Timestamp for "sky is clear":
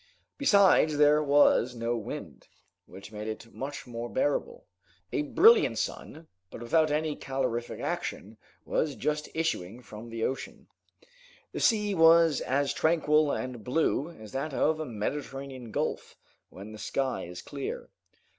16.79-17.91